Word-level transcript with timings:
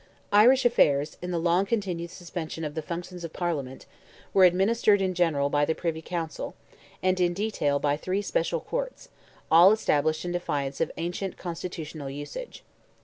Irish 0.33 0.65
affairs, 0.65 1.17
in 1.21 1.29
the 1.29 1.37
long 1.37 1.63
continued 1.67 2.09
suspension 2.09 2.63
of 2.63 2.73
the 2.73 2.81
functions 2.81 3.23
of 3.23 3.33
Parliament, 3.33 3.85
were 4.33 4.45
administered 4.45 4.99
in 4.99 5.13
general 5.13 5.47
by 5.47 5.63
the 5.63 5.75
Privy 5.75 6.01
Council, 6.01 6.55
and 7.03 7.19
in 7.19 7.35
detail 7.35 7.77
by 7.77 7.97
three 7.97 8.23
special 8.23 8.61
courts, 8.61 9.09
all 9.51 9.71
established 9.71 10.25
in 10.25 10.31
defiance 10.31 10.81
of 10.81 10.91
ancient 10.97 11.37
constitutional 11.37 12.09
usage. 12.09 12.63